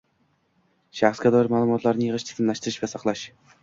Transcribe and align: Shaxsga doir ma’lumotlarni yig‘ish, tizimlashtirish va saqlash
Shaxsga 1.01 1.33
doir 1.37 1.51
ma’lumotlarni 1.53 2.11
yig‘ish, 2.11 2.29
tizimlashtirish 2.33 2.85
va 2.87 2.95
saqlash 2.97 3.33